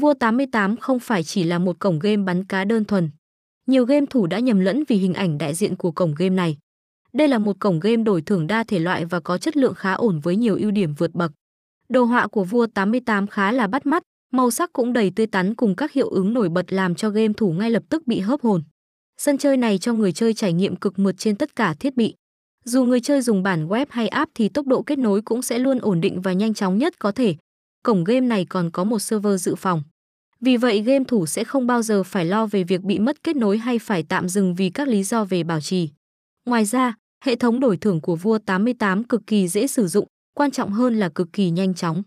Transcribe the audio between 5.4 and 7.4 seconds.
diện của cổng game này. Đây là